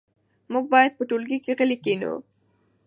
موږ 0.51 0.65
باید 0.73 0.91
په 0.97 1.03
ټولګي 1.09 1.37
کې 1.45 1.51
غلي 1.59 1.77
کښېنو. 1.83 2.13